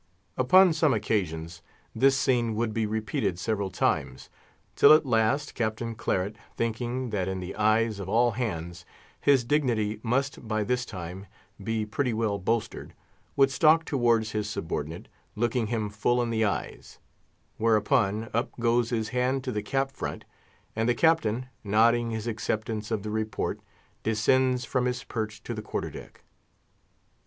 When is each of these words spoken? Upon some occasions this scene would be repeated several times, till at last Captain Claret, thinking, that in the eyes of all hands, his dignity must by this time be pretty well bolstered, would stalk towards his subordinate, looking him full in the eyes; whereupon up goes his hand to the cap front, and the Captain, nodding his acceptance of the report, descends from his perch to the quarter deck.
Upon 0.35 0.73
some 0.73 0.95
occasions 0.95 1.61
this 1.95 2.17
scene 2.17 2.55
would 2.55 2.73
be 2.73 2.87
repeated 2.87 3.37
several 3.37 3.69
times, 3.69 4.31
till 4.75 4.93
at 4.93 5.05
last 5.05 5.53
Captain 5.53 5.93
Claret, 5.93 6.37
thinking, 6.57 7.11
that 7.11 7.27
in 7.27 7.39
the 7.39 7.55
eyes 7.55 7.99
of 7.99 8.09
all 8.09 8.31
hands, 8.31 8.83
his 9.21 9.43
dignity 9.45 9.99
must 10.01 10.47
by 10.47 10.63
this 10.63 10.85
time 10.85 11.27
be 11.63 11.85
pretty 11.85 12.15
well 12.15 12.39
bolstered, 12.39 12.95
would 13.35 13.51
stalk 13.51 13.85
towards 13.85 14.31
his 14.31 14.49
subordinate, 14.49 15.07
looking 15.35 15.67
him 15.67 15.87
full 15.91 16.19
in 16.19 16.31
the 16.31 16.43
eyes; 16.43 16.97
whereupon 17.57 18.27
up 18.33 18.49
goes 18.59 18.89
his 18.89 19.09
hand 19.09 19.43
to 19.43 19.51
the 19.51 19.61
cap 19.61 19.91
front, 19.91 20.25
and 20.75 20.89
the 20.89 20.95
Captain, 20.95 21.45
nodding 21.63 22.09
his 22.09 22.25
acceptance 22.25 22.89
of 22.89 23.03
the 23.03 23.11
report, 23.11 23.59
descends 24.01 24.65
from 24.65 24.85
his 24.85 25.03
perch 25.03 25.43
to 25.43 25.53
the 25.53 25.61
quarter 25.61 25.91
deck. 25.91 26.23